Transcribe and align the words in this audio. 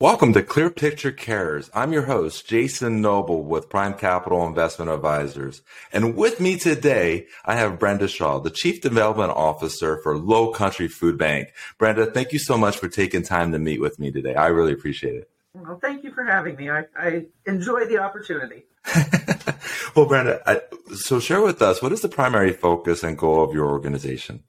Welcome 0.00 0.32
to 0.34 0.44
Clear 0.44 0.70
Picture 0.70 1.10
Cares. 1.10 1.72
I'm 1.74 1.92
your 1.92 2.04
host, 2.04 2.46
Jason 2.46 3.00
Noble 3.00 3.42
with 3.42 3.68
Prime 3.68 3.94
Capital 3.94 4.46
Investment 4.46 4.92
Advisors. 4.92 5.60
And 5.92 6.14
with 6.14 6.38
me 6.38 6.56
today, 6.56 7.26
I 7.44 7.56
have 7.56 7.80
Brenda 7.80 8.06
Shaw, 8.06 8.38
the 8.38 8.48
Chief 8.48 8.80
Development 8.80 9.32
Officer 9.32 9.98
for 10.04 10.14
Lowcountry 10.14 10.88
Food 10.88 11.18
Bank. 11.18 11.48
Brenda, 11.78 12.06
thank 12.06 12.32
you 12.32 12.38
so 12.38 12.56
much 12.56 12.78
for 12.78 12.86
taking 12.86 13.24
time 13.24 13.50
to 13.50 13.58
meet 13.58 13.80
with 13.80 13.98
me 13.98 14.12
today. 14.12 14.36
I 14.36 14.46
really 14.46 14.72
appreciate 14.72 15.16
it. 15.16 15.30
Well, 15.52 15.80
thank 15.82 16.04
you 16.04 16.12
for 16.12 16.22
having 16.22 16.54
me. 16.54 16.70
I, 16.70 16.84
I 16.96 17.26
enjoy 17.48 17.86
the 17.86 17.98
opportunity. 17.98 18.66
well, 19.96 20.06
Brenda, 20.06 20.40
I, 20.46 20.60
so 20.94 21.18
share 21.18 21.42
with 21.42 21.60
us 21.60 21.82
what 21.82 21.90
is 21.90 22.02
the 22.02 22.08
primary 22.08 22.52
focus 22.52 23.02
and 23.02 23.18
goal 23.18 23.42
of 23.42 23.52
your 23.52 23.66
organization? 23.66 24.44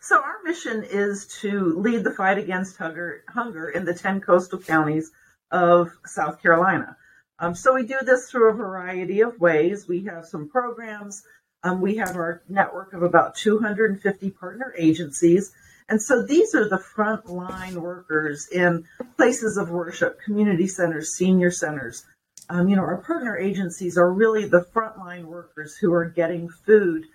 So, 0.00 0.16
our 0.16 0.36
mission 0.44 0.82
is 0.82 1.26
to 1.42 1.78
lead 1.78 2.04
the 2.04 2.12
fight 2.12 2.38
against 2.38 2.78
hunger, 2.78 3.22
hunger 3.28 3.68
in 3.68 3.84
the 3.84 3.94
10 3.94 4.20
coastal 4.20 4.58
counties 4.58 5.10
of 5.50 5.90
South 6.06 6.40
Carolina. 6.40 6.96
Um, 7.38 7.54
so, 7.54 7.74
we 7.74 7.86
do 7.86 7.98
this 8.02 8.30
through 8.30 8.50
a 8.50 8.54
variety 8.54 9.20
of 9.20 9.38
ways. 9.38 9.86
We 9.86 10.04
have 10.04 10.26
some 10.26 10.48
programs, 10.48 11.22
um, 11.62 11.80
we 11.80 11.96
have 11.96 12.16
our 12.16 12.42
network 12.48 12.92
of 12.94 13.02
about 13.02 13.34
250 13.36 14.30
partner 14.30 14.74
agencies. 14.76 15.52
And 15.88 16.00
so 16.00 16.22
these 16.22 16.54
are 16.54 16.68
the 16.68 16.78
frontline 16.78 17.74
workers 17.74 18.48
in 18.48 18.84
places 19.16 19.56
of 19.56 19.70
worship, 19.70 20.20
community 20.22 20.68
centers, 20.68 21.14
senior 21.14 21.50
centers. 21.50 22.04
Um, 22.48 22.68
you 22.68 22.76
know, 22.76 22.82
our 22.82 22.98
partner 22.98 23.36
agencies 23.36 23.98
are 23.98 24.10
really 24.10 24.46
the 24.46 24.64
frontline 24.72 25.24
workers 25.24 25.76
who 25.76 25.92
are 25.92 26.04
getting 26.04 26.48
food 26.48 27.06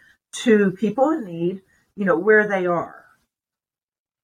to 0.44 0.72
people 0.72 1.10
in 1.12 1.26
need 1.26 1.62
you 1.96 2.06
know, 2.06 2.18
where 2.18 2.48
they 2.48 2.66
are. 2.66 3.06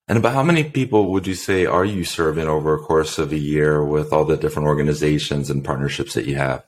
And 0.08 0.18
about 0.18 0.34
how 0.34 0.44
many 0.44 0.66
people 0.66 1.12
would 1.12 1.26
you 1.26 1.36
say 1.36 1.66
are 1.66 1.86
you 1.86 2.04
serving 2.04 2.48
over 2.48 2.76
a 2.76 2.80
course 2.80 3.18
of 3.18 3.32
a 3.32 3.38
year 3.38 3.84
with 3.84 4.12
all 4.12 4.26
the 4.26 4.36
different 4.36 4.68
organizations 4.68 5.50
and 5.50 5.64
partnerships 5.64 6.16
that 6.16 6.26
you 6.26 6.36
have? 6.36 6.66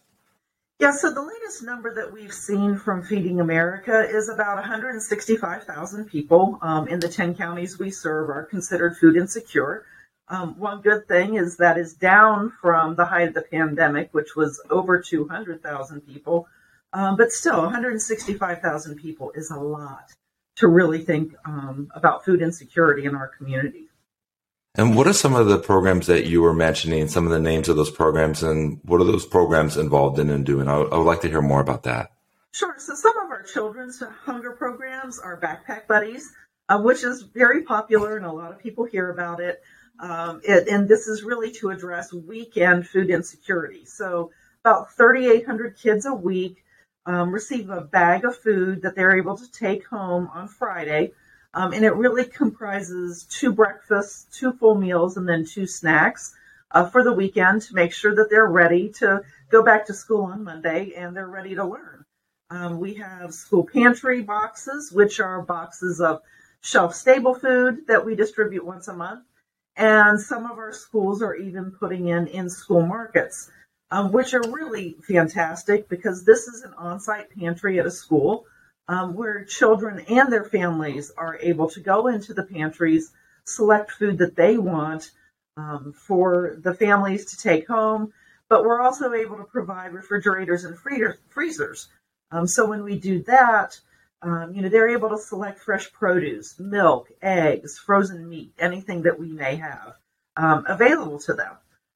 Yeah, 0.79 0.91
so 0.91 1.13
the 1.13 1.21
latest 1.21 1.63
number 1.63 1.93
that 1.93 2.13
we've 2.13 2.33
seen 2.33 2.77
from 2.77 3.03
Feeding 3.03 3.41
America 3.41 4.07
is 4.09 4.29
about 4.29 4.55
165,000 4.55 6.05
people 6.05 6.57
um, 6.61 6.87
in 6.87 6.99
the 6.99 7.09
10 7.09 7.35
counties 7.35 7.77
we 7.77 7.91
serve 7.91 8.29
are 8.29 8.45
considered 8.45 8.97
food 8.97 9.17
insecure. 9.17 9.85
Um, 10.29 10.57
one 10.57 10.81
good 10.81 11.07
thing 11.07 11.35
is 11.35 11.57
that 11.57 11.77
is 11.77 11.93
down 11.93 12.53
from 12.61 12.95
the 12.95 13.05
height 13.05 13.27
of 13.27 13.33
the 13.33 13.41
pandemic, 13.41 14.13
which 14.13 14.35
was 14.35 14.61
over 14.69 15.01
200,000 15.01 16.01
people. 16.01 16.47
Um, 16.93 17.17
but 17.17 17.31
still, 17.31 17.61
165,000 17.61 18.95
people 18.95 19.31
is 19.35 19.51
a 19.51 19.59
lot 19.59 20.13
to 20.55 20.67
really 20.67 20.99
think 20.99 21.33
um, 21.45 21.89
about 21.95 22.25
food 22.25 22.41
insecurity 22.41 23.05
in 23.05 23.15
our 23.15 23.27
community. 23.27 23.87
And 24.75 24.95
what 24.95 25.07
are 25.07 25.13
some 25.13 25.35
of 25.35 25.47
the 25.47 25.59
programs 25.59 26.07
that 26.07 26.25
you 26.25 26.41
were 26.41 26.53
mentioning, 26.53 27.07
some 27.07 27.25
of 27.25 27.31
the 27.31 27.39
names 27.39 27.69
of 27.69 27.75
those 27.75 27.91
programs, 27.91 28.41
and 28.41 28.79
what 28.83 29.01
are 29.01 29.05
those 29.05 29.25
programs 29.25 29.77
involved 29.77 30.17
in 30.17 30.31
and 30.31 30.45
doing? 30.45 30.67
I, 30.67 30.77
I 30.77 30.97
would 30.97 31.03
like 31.03 31.21
to 31.21 31.29
hear 31.29 31.43
more 31.43 31.61
about 31.61 31.83
that. 31.83 32.11
Sure. 32.51 32.75
So, 32.77 32.95
some 32.95 33.17
of 33.17 33.29
our 33.29 33.43
children's 33.43 34.01
hunger 34.25 34.51
programs 34.51 35.19
are 35.19 35.39
Backpack 35.39 35.87
Buddies, 35.87 36.31
uh, 36.69 36.79
which 36.79 37.03
is 37.03 37.21
very 37.21 37.63
popular 37.63 38.17
and 38.17 38.25
a 38.25 38.31
lot 38.31 38.51
of 38.51 38.59
people 38.59 38.85
hear 38.85 39.11
about 39.11 39.39
it. 39.39 39.61
Um, 39.99 40.41
it. 40.43 40.67
And 40.67 40.87
this 40.87 41.07
is 41.07 41.23
really 41.23 41.51
to 41.53 41.69
address 41.69 42.11
weekend 42.11 42.87
food 42.87 43.11
insecurity. 43.11 43.85
So, 43.85 44.31
about 44.63 44.93
3,800 44.93 45.77
kids 45.77 46.05
a 46.07 46.13
week 46.13 46.62
um, 47.05 47.31
receive 47.31 47.69
a 47.69 47.81
bag 47.81 48.25
of 48.25 48.37
food 48.37 48.81
that 48.83 48.95
they're 48.95 49.17
able 49.17 49.37
to 49.37 49.51
take 49.51 49.85
home 49.87 50.29
on 50.33 50.47
Friday. 50.47 51.11
Um, 51.53 51.73
and 51.73 51.85
it 51.85 51.95
really 51.95 52.25
comprises 52.25 53.25
two 53.29 53.51
breakfasts, 53.51 54.25
two 54.37 54.53
full 54.53 54.75
meals, 54.75 55.17
and 55.17 55.27
then 55.27 55.45
two 55.45 55.67
snacks 55.67 56.33
uh, 56.71 56.89
for 56.89 57.03
the 57.03 57.13
weekend 57.13 57.61
to 57.63 57.75
make 57.75 57.93
sure 57.93 58.15
that 58.15 58.29
they're 58.29 58.47
ready 58.47 58.89
to 58.89 59.21
go 59.49 59.63
back 59.63 59.85
to 59.87 59.93
school 59.93 60.23
on 60.23 60.43
Monday 60.43 60.93
and 60.95 61.15
they're 61.15 61.27
ready 61.27 61.55
to 61.55 61.65
learn. 61.65 62.05
Um, 62.49 62.79
we 62.79 62.95
have 62.95 63.33
school 63.33 63.63
pantry 63.63 64.21
boxes, 64.21 64.91
which 64.91 65.19
are 65.19 65.41
boxes 65.41 66.01
of 66.01 66.21
shelf 66.61 66.95
stable 66.95 67.35
food 67.35 67.87
that 67.87 68.05
we 68.05 68.15
distribute 68.15 68.65
once 68.65 68.87
a 68.87 68.93
month. 68.93 69.23
And 69.75 70.19
some 70.19 70.45
of 70.45 70.57
our 70.57 70.71
schools 70.71 71.21
are 71.21 71.35
even 71.35 71.71
putting 71.71 72.07
in 72.07 72.27
in 72.27 72.49
school 72.49 72.85
markets 72.85 73.49
um, 73.93 74.11
which 74.11 74.33
are 74.33 74.41
really 74.49 74.97
fantastic 75.07 75.87
because 75.87 76.25
this 76.25 76.47
is 76.47 76.63
an 76.63 76.73
on 76.79 76.99
site 76.99 77.29
pantry 77.29 77.79
at 77.79 77.85
a 77.85 77.91
school 77.91 78.47
um, 78.87 79.13
where 79.13 79.45
children 79.45 80.03
and 80.09 80.33
their 80.33 80.45
families 80.45 81.11
are 81.15 81.37
able 81.39 81.69
to 81.69 81.79
go 81.79 82.07
into 82.07 82.33
the 82.33 82.41
pantries, 82.41 83.11
select 83.45 83.91
food 83.91 84.17
that 84.17 84.35
they 84.35 84.57
want 84.57 85.11
um, 85.57 85.93
for 85.95 86.57
the 86.59 86.73
families 86.73 87.25
to 87.25 87.37
take 87.37 87.67
home. 87.67 88.11
But 88.49 88.65
we're 88.65 88.81
also 88.81 89.13
able 89.13 89.37
to 89.37 89.43
provide 89.43 89.93
refrigerators 89.93 90.63
and 90.63 90.75
freezers. 91.29 91.87
Um, 92.31 92.47
so 92.47 92.67
when 92.67 92.83
we 92.83 92.97
do 92.97 93.21
that, 93.23 93.79
um, 94.23 94.55
you 94.55 94.63
know, 94.63 94.69
they're 94.69 94.89
able 94.89 95.09
to 95.09 95.19
select 95.19 95.59
fresh 95.59 95.91
produce, 95.91 96.59
milk, 96.59 97.11
eggs, 97.21 97.77
frozen 97.77 98.27
meat, 98.27 98.53
anything 98.57 99.03
that 99.03 99.19
we 99.19 99.27
may 99.27 99.57
have 99.57 99.93
um, 100.35 100.65
available 100.67 101.19
to 101.19 101.35
them. 101.35 101.53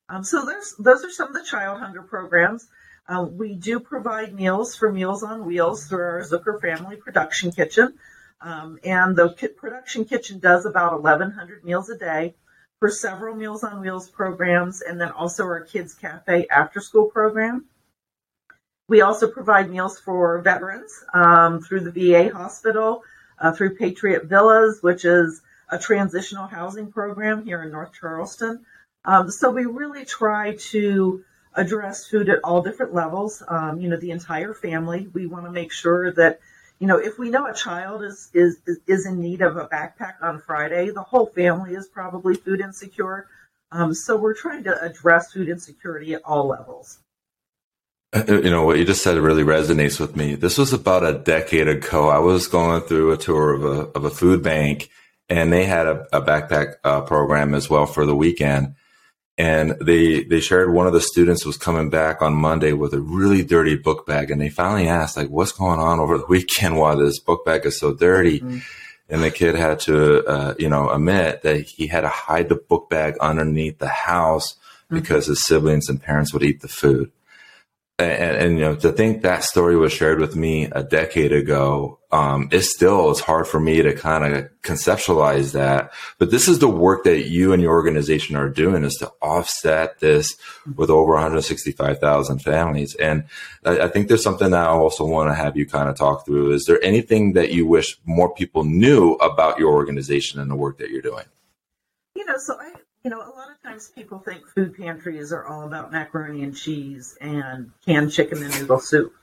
Um, 0.09 0.23
so 0.23 0.45
there's, 0.45 0.75
those 0.79 1.03
are 1.03 1.11
some 1.11 1.29
of 1.29 1.33
the 1.33 1.43
child 1.43 1.79
hunger 1.79 2.01
programs. 2.01 2.67
Uh, 3.07 3.27
we 3.29 3.53
do 3.53 3.79
provide 3.79 4.33
meals 4.33 4.75
for 4.75 4.91
Meals 4.91 5.23
on 5.23 5.45
Wheels 5.45 5.85
through 5.85 6.03
our 6.03 6.21
Zucker 6.21 6.59
Family 6.61 6.97
Production 6.97 7.51
Kitchen. 7.51 7.93
Um, 8.41 8.79
and 8.83 9.15
the 9.15 9.29
production 9.57 10.05
kitchen 10.05 10.39
does 10.39 10.65
about 10.65 11.01
1,100 11.01 11.63
meals 11.63 11.89
a 11.89 11.97
day 11.97 12.35
for 12.79 12.89
several 12.89 13.35
Meals 13.35 13.63
on 13.63 13.81
Wheels 13.81 14.09
programs, 14.09 14.81
and 14.81 15.01
then 15.01 15.09
also 15.09 15.43
our 15.45 15.61
Kids 15.61 15.93
Cafe 15.95 16.47
after 16.51 16.79
school 16.79 17.05
program. 17.05 17.65
We 18.87 19.01
also 19.01 19.29
provide 19.29 19.69
meals 19.69 19.99
for 19.99 20.39
veterans 20.41 20.93
um, 21.13 21.61
through 21.61 21.89
the 21.89 21.91
VA 21.91 22.29
hospital, 22.29 23.03
uh, 23.39 23.51
through 23.51 23.75
Patriot 23.75 24.25
Villas, 24.25 24.79
which 24.81 25.03
is 25.03 25.41
a 25.69 25.79
transitional 25.79 26.47
housing 26.47 26.91
program 26.91 27.43
here 27.43 27.63
in 27.63 27.71
North 27.71 27.91
Charleston. 27.99 28.65
Um, 29.07 29.31
so 29.31 29.49
we 29.49 29.65
really 29.65 30.03
try 30.03 30.57
to 30.71 31.23
address 31.55 32.05
food 32.05 32.29
at 32.29 32.39
all 32.43 32.61
different 32.61 32.93
levels. 32.93 33.41
Um, 33.47 33.79
you 33.79 33.87
know, 33.87 33.97
the 33.97 34.11
entire 34.11 34.53
family. 34.53 35.07
We 35.13 35.25
want 35.25 35.45
to 35.45 35.51
make 35.51 35.71
sure 35.71 36.11
that, 36.11 36.39
you 36.77 36.87
know, 36.87 36.97
if 36.97 37.17
we 37.17 37.29
know 37.29 37.47
a 37.47 37.53
child 37.53 38.03
is 38.03 38.29
is 38.33 38.57
is 38.85 39.05
in 39.07 39.21
need 39.21 39.41
of 39.41 39.55
a 39.55 39.65
backpack 39.65 40.15
on 40.21 40.39
Friday, 40.39 40.91
the 40.91 41.01
whole 41.01 41.25
family 41.25 41.73
is 41.73 41.87
probably 41.87 42.35
food 42.35 42.59
insecure. 42.59 43.27
Um, 43.71 43.93
so 43.93 44.17
we're 44.17 44.35
trying 44.35 44.65
to 44.65 44.81
address 44.83 45.31
food 45.31 45.49
insecurity 45.49 46.13
at 46.13 46.21
all 46.23 46.47
levels. 46.47 46.99
Uh, 48.13 48.23
you 48.27 48.49
know 48.49 48.65
what 48.65 48.77
you 48.77 48.85
just 48.85 49.03
said 49.03 49.17
really 49.17 49.43
resonates 49.43 49.99
with 49.99 50.15
me. 50.15 50.35
This 50.35 50.57
was 50.57 50.73
about 50.73 51.05
a 51.05 51.17
decade 51.17 51.67
ago. 51.69 52.09
I 52.09 52.19
was 52.19 52.47
going 52.47 52.81
through 52.81 53.13
a 53.13 53.17
tour 53.17 53.53
of 53.53 53.63
a 53.63 53.89
of 53.97 54.03
a 54.03 54.09
food 54.09 54.43
bank, 54.43 54.89
and 55.29 55.51
they 55.51 55.63
had 55.63 55.87
a, 55.87 56.05
a 56.11 56.21
backpack 56.21 56.75
uh, 56.83 57.01
program 57.01 57.53
as 57.53 57.69
well 57.69 57.85
for 57.85 58.05
the 58.05 58.15
weekend 58.15 58.75
and 59.37 59.75
they 59.79 60.23
they 60.23 60.39
shared 60.39 60.73
one 60.73 60.87
of 60.87 60.93
the 60.93 61.01
students 61.01 61.45
was 61.45 61.57
coming 61.57 61.89
back 61.89 62.21
on 62.21 62.33
Monday 62.33 62.73
with 62.73 62.93
a 62.93 62.99
really 62.99 63.43
dirty 63.43 63.75
book 63.75 64.05
bag, 64.05 64.31
and 64.31 64.41
they 64.41 64.49
finally 64.49 64.87
asked 64.87 65.17
like, 65.17 65.29
"What's 65.29 65.51
going 65.51 65.79
on 65.79 65.99
over 65.99 66.17
the 66.17 66.25
weekend? 66.29 66.77
Why 66.77 66.95
this 66.95 67.19
book 67.19 67.45
bag 67.45 67.65
is 67.65 67.79
so 67.79 67.93
dirty?" 67.93 68.39
Mm-hmm. 68.39 68.59
And 69.09 69.23
the 69.23 69.31
kid 69.31 69.55
had 69.55 69.79
to, 69.81 70.25
uh, 70.25 70.53
you 70.59 70.67
know, 70.67 70.89
admit 70.89 71.43
that 71.43 71.61
he 71.61 71.87
had 71.87 72.01
to 72.01 72.09
hide 72.09 72.49
the 72.49 72.55
book 72.55 72.89
bag 72.89 73.17
underneath 73.21 73.77
the 73.77 73.87
house 73.87 74.53
mm-hmm. 74.53 74.95
because 74.95 75.27
his 75.27 75.45
siblings 75.45 75.87
and 75.87 76.01
parents 76.01 76.33
would 76.33 76.43
eat 76.43 76.61
the 76.61 76.67
food 76.67 77.11
and, 77.99 78.37
and, 78.37 78.59
you 78.59 78.65
know 78.65 78.75
to 78.75 78.91
think 78.91 79.21
that 79.21 79.43
story 79.43 79.75
was 79.75 79.91
shared 79.91 80.19
with 80.19 80.35
me 80.35 80.65
a 80.71 80.83
decade 80.83 81.31
ago 81.31 81.96
um, 82.11 82.47
it 82.51 82.61
still 82.61 83.11
it's 83.11 83.19
hard 83.19 83.47
for 83.47 83.59
me 83.59 83.81
to 83.81 83.93
kind 83.93 84.23
of 84.23 84.49
conceptualize 84.61 85.51
that. 85.53 85.93
But 86.17 86.31
this 86.31 86.47
is 86.47 86.59
the 86.59 86.69
work 86.69 87.03
that 87.03 87.27
you 87.27 87.51
and 87.51 87.61
your 87.61 87.73
organization 87.73 88.35
are 88.35 88.49
doing 88.49 88.83
is 88.83 88.95
to 88.95 89.11
offset 89.21 89.99
this 89.99 90.37
with 90.75 90.89
over 90.89 91.13
165000 91.13 92.39
families. 92.39 92.95
And 92.95 93.25
I, 93.65 93.81
I 93.81 93.87
think 93.89 94.07
there's 94.07 94.23
something 94.23 94.51
that 94.51 94.67
i 94.67 94.69
also 94.69 95.05
want 95.05 95.29
to 95.29 95.35
have 95.35 95.57
you 95.57 95.65
kind 95.65 95.89
of 95.89 95.97
talk 95.97 96.25
through. 96.25 96.53
Is 96.53 96.65
there 96.65 96.83
anything 96.83 97.33
that 97.33 97.51
you 97.51 97.65
wish 97.65 97.97
more 98.05 98.33
people 98.33 98.63
knew 98.63 99.13
about 99.13 99.59
your 99.59 99.73
organization 99.73 100.39
and 100.39 100.49
the 100.49 100.55
work 100.55 100.77
that 100.77 100.89
you're 100.89 101.01
doing? 101.01 101.25
You 102.15 102.25
know 102.25 102.37
so 102.37 102.57
i 102.59 102.73
you 103.07 103.11
know, 103.11 103.21
a 103.21 103.31
lot 103.37 103.49
of 103.49 103.61
times 103.63 103.87
people 103.95 104.19
think 104.19 104.45
food 104.47 104.75
pantries 104.75 105.31
are 105.31 105.45
all 105.45 105.65
about 105.65 105.93
macaroni 105.93 106.43
and 106.43 106.53
cheese 106.53 107.17
and 107.21 107.71
canned 107.85 108.11
chicken 108.11 108.43
and 108.43 108.53
noodle 108.59 108.81
soup. 108.81 109.13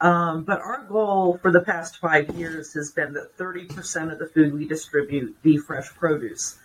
Um, 0.00 0.44
but 0.44 0.60
our 0.60 0.84
goal 0.84 1.38
for 1.40 1.50
the 1.50 1.62
past 1.62 1.98
five 1.98 2.30
years 2.36 2.74
has 2.74 2.92
been 2.92 3.14
that 3.14 3.36
30% 3.38 4.12
of 4.12 4.18
the 4.18 4.26
food 4.26 4.52
we 4.52 4.66
distribute 4.66 5.42
be 5.42 5.56
fresh 5.56 5.88
produce. 5.94 6.58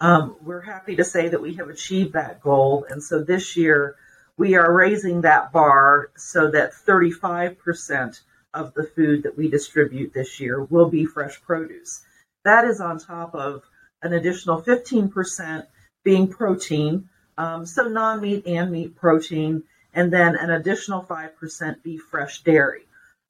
Um, 0.00 0.36
we're 0.42 0.60
happy 0.60 0.96
to 0.96 1.04
say 1.04 1.28
that 1.28 1.40
we 1.40 1.54
have 1.54 1.68
achieved 1.68 2.12
that 2.12 2.42
goal. 2.42 2.86
And 2.88 3.02
so 3.02 3.22
this 3.22 3.56
year 3.56 3.96
we 4.36 4.54
are 4.56 4.72
raising 4.72 5.22
that 5.22 5.52
bar 5.52 6.10
so 6.16 6.50
that 6.50 6.72
35% 6.72 8.20
of 8.52 8.74
the 8.74 8.84
food 8.84 9.22
that 9.22 9.36
we 9.36 9.48
distribute 9.48 10.12
this 10.12 10.38
year 10.38 10.62
will 10.62 10.90
be 10.90 11.06
fresh 11.06 11.40
produce. 11.42 12.04
That 12.44 12.64
is 12.64 12.80
on 12.80 12.98
top 12.98 13.34
of 13.34 13.62
an 14.02 14.12
additional 14.12 14.60
15% 14.62 15.66
being 16.04 16.28
protein, 16.28 17.08
Um, 17.36 17.66
so 17.66 17.88
non 17.88 18.20
meat 18.20 18.46
and 18.46 18.70
meat 18.70 18.94
protein, 18.94 19.64
and 19.94 20.12
then 20.12 20.36
an 20.36 20.50
additional 20.50 21.02
5% 21.02 21.82
beef 21.82 22.02
fresh 22.10 22.42
dairy. 22.42 22.82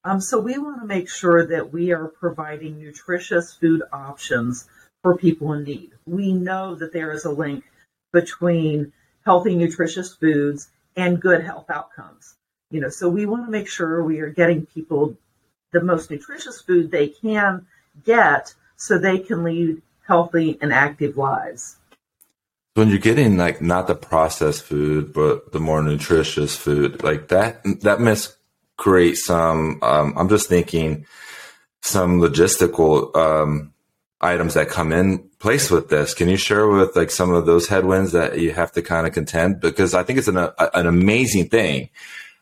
Um, 0.03 0.21
so 0.21 0.41
we 0.41 0.59
want 0.59 0.81
to 0.81 0.87
make 0.87 1.09
sure 1.09 1.47
that 1.47 1.73
we 1.73 1.93
are 1.93 2.09
providing 2.09 2.79
nutritious 2.79 3.55
food 3.55 3.83
options 3.93 4.69
for 5.03 5.17
people 5.17 5.53
in 5.53 5.65
need. 5.65 5.93
We 6.07 6.33
know 6.33 6.75
that 6.75 6.93
there 6.93 7.13
is 7.13 7.25
a 7.25 7.31
link 7.31 7.65
between 8.13 8.93
healthy, 9.25 9.55
nutritious 9.55 10.15
foods 10.15 10.71
and 10.97 11.21
good 11.21 11.43
health 11.43 11.71
outcomes. 11.71 12.35
You 12.71 12.81
know, 12.81 12.89
so 12.89 13.09
we 13.09 13.27
want 13.27 13.47
to 13.47 13.51
make 13.51 13.69
sure 13.69 14.03
we 14.03 14.21
are 14.21 14.31
getting 14.31 14.67
people 14.67 15.17
the 15.73 15.83
most 15.83 16.11
nutritious 16.11 16.61
food 16.61 16.91
they 16.91 17.09
can 17.09 17.67
get 18.05 18.55
so 18.77 18.99
they 18.99 19.19
can 19.19 19.45
lead 19.45 19.83
healthy 20.07 20.59
and 20.61 20.73
active 20.73 21.17
lives. 21.17 21.77
When 22.75 22.89
you're 22.89 22.99
getting 22.99 23.37
like 23.37 23.61
not 23.61 23.87
the 23.87 23.95
processed 23.95 24.65
food, 24.65 25.13
but 25.13 25.53
the 25.53 25.61
more 25.61 25.83
nutritious 25.83 26.57
food, 26.57 27.03
like 27.03 27.29
that, 27.29 27.63
that 27.83 28.01
must 28.01 28.37
create 28.77 29.17
some, 29.17 29.79
um, 29.83 30.15
I'm 30.17 30.29
just 30.29 30.49
thinking 30.49 31.07
some 31.81 32.21
logistical, 32.21 33.15
um, 33.15 33.73
items 34.21 34.55
that 34.55 34.69
come 34.69 34.91
in 34.91 35.19
place 35.39 35.71
with 35.71 35.89
this. 35.89 36.15
Can 36.15 36.29
you 36.29 36.37
share 36.37 36.67
with 36.67 36.97
like 36.97 37.11
some 37.11 37.33
of 37.33 37.47
those 37.47 37.69
headwinds 37.69 38.13
that 38.13 38.39
you 38.39 38.53
have 38.53 38.73
to 38.73 38.83
kind 38.83 39.07
of 39.07 39.13
contend? 39.13 39.61
Because 39.61 39.95
I 39.95 40.03
think 40.03 40.19
it's 40.19 40.29
an, 40.29 40.39
a, 40.39 40.53
an 40.73 40.87
amazing 40.87 41.51
thing, 41.51 41.91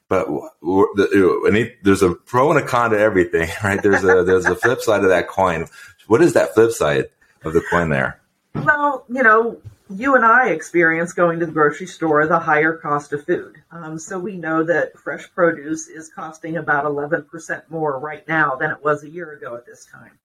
but 0.09 0.29
there's 0.63 2.03
a 2.03 2.15
pro 2.15 2.51
and 2.51 2.61
a 2.61 2.67
con 2.67 2.91
to 2.91 2.99
everything, 2.99 3.51
right? 3.65 3.83
There's 3.83 4.05
a, 4.05 4.23
there's 4.25 4.47
a 4.47 4.55
flip 4.55 4.81
side 4.81 5.03
of 5.03 5.11
that 5.11 5.29
coin. 5.29 5.67
What 6.07 6.23
is 6.23 6.35
that 6.35 6.55
flip 6.55 6.71
side 6.71 7.07
of 7.45 7.53
the 7.53 7.63
coin 7.71 7.91
there? 7.91 8.21
Well, 8.55 9.05
you 9.09 9.23
know, 9.23 9.59
you 9.99 10.17
and 10.17 10.25
I 10.25 10.51
experience 10.51 11.13
going 11.13 11.41
to 11.41 11.47
the 11.47 11.53
grocery 11.53 11.87
store 11.87 12.27
the 12.27 12.39
higher 12.39 12.77
cost 12.77 13.13
of 13.13 13.25
food. 13.25 13.63
Um, 13.71 13.99
so 13.99 14.19
we 14.19 14.37
know 14.37 14.65
that 14.65 14.99
fresh 14.99 15.31
produce 15.35 15.89
is 15.89 16.11
costing 16.15 16.57
about 16.57 16.85
11% 16.85 17.71
more 17.71 17.99
right 17.99 18.27
now 18.27 18.57
than 18.57 18.71
it 18.71 18.83
was 18.83 19.03
a 19.03 19.11
year 19.11 19.33
ago 19.33 19.57
at 19.57 19.67
this 19.67 19.87
time. 19.87 20.19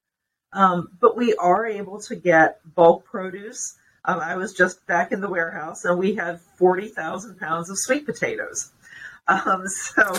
Um, 0.54 0.90
but 1.00 1.18
we 1.18 1.36
are 1.36 1.66
able 1.66 2.00
to 2.02 2.16
get 2.16 2.60
bulk 2.76 3.06
produce. 3.06 3.76
Um, 4.06 4.20
I 4.20 4.38
was 4.38 4.54
just 4.54 4.86
back 4.88 5.12
in 5.12 5.22
the 5.22 5.30
warehouse 5.30 5.86
and 5.86 6.00
we 6.00 6.16
had 6.16 6.40
40,000 6.58 7.38
pounds 7.38 7.70
of 7.70 7.78
sweet 7.78 8.06
potatoes. 8.06 8.72
Um, 9.28 9.68
so 9.68 10.14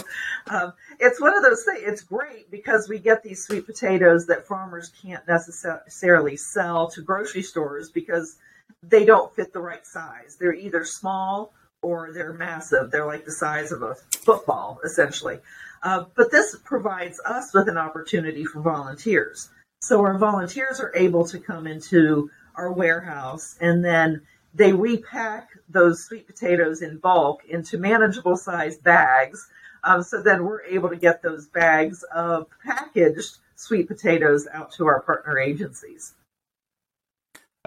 um, 0.48 0.74
it's 1.00 1.20
one 1.20 1.36
of 1.36 1.42
those 1.42 1.64
things. 1.64 1.80
It's 1.82 2.02
great 2.02 2.50
because 2.50 2.88
we 2.88 2.98
get 2.98 3.22
these 3.22 3.42
sweet 3.42 3.66
potatoes 3.66 4.26
that 4.26 4.46
farmers 4.46 4.92
can't 5.02 5.26
necessarily 5.26 6.36
sell 6.36 6.90
to 6.90 7.02
grocery 7.02 7.42
stores 7.42 7.90
because 7.90 8.36
they 8.82 9.04
don't 9.04 9.34
fit 9.34 9.52
the 9.52 9.60
right 9.60 9.86
size. 9.86 10.36
They're 10.38 10.54
either 10.54 10.84
small 10.84 11.52
or 11.82 12.12
they're 12.12 12.32
massive. 12.32 12.90
They're 12.90 13.06
like 13.06 13.24
the 13.24 13.32
size 13.32 13.72
of 13.72 13.82
a 13.82 13.94
football, 13.94 14.80
essentially. 14.84 15.38
Uh, 15.82 16.04
but 16.14 16.30
this 16.30 16.56
provides 16.64 17.20
us 17.24 17.54
with 17.54 17.68
an 17.68 17.76
opportunity 17.76 18.44
for 18.44 18.60
volunteers. 18.60 19.48
So 19.80 20.00
our 20.00 20.18
volunteers 20.18 20.80
are 20.80 20.92
able 20.94 21.26
to 21.28 21.38
come 21.38 21.66
into 21.66 22.30
our 22.56 22.72
warehouse 22.72 23.56
and 23.60 23.84
then 23.84 24.22
they 24.54 24.72
repack 24.72 25.50
those 25.68 26.04
sweet 26.04 26.26
potatoes 26.26 26.82
in 26.82 26.98
bulk 26.98 27.44
into 27.48 27.78
manageable 27.78 28.36
sized 28.36 28.82
bags. 28.82 29.48
Um, 29.84 30.02
so 30.02 30.20
then 30.20 30.44
we're 30.44 30.62
able 30.62 30.88
to 30.88 30.96
get 30.96 31.22
those 31.22 31.46
bags 31.46 32.02
of 32.12 32.46
packaged 32.64 33.38
sweet 33.54 33.86
potatoes 33.86 34.48
out 34.52 34.72
to 34.72 34.86
our 34.86 35.00
partner 35.00 35.38
agencies. 35.38 36.14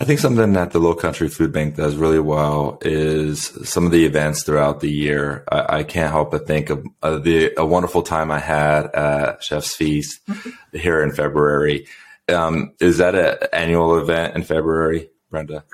I 0.01 0.03
think 0.03 0.19
something 0.19 0.53
that 0.53 0.71
the 0.71 0.80
Lowcountry 0.80 1.31
Food 1.31 1.51
Bank 1.51 1.75
does 1.75 1.95
really 1.95 2.19
well 2.19 2.80
is 2.81 3.51
some 3.69 3.86
of 3.86 3.92
the 3.92 4.03
events 4.03 4.42
throughout 4.42 4.80
the 4.80 4.89
year. 4.89 5.44
I, 5.48 5.77
I 5.77 5.83
can't 5.83 6.12
help 6.12 6.31
but 6.31 6.48
think 6.48 6.71
of 6.71 6.83
uh, 7.03 7.19
the 7.19 7.53
a 7.56 7.63
wonderful 7.63 8.01
time 8.01 8.31
I 8.31 8.39
had 8.39 8.88
at 8.95 9.44
Chef's 9.44 9.75
Feast 9.75 10.19
here 10.74 11.03
in 11.03 11.12
February. 11.12 11.86
Um, 12.27 12.74
is 12.80 12.98
that 12.98 13.13
an 13.13 13.48
annual 13.53 14.00
event 14.00 14.36
in 14.36 14.42
February, 14.42 15.12
Brenda? 15.30 15.65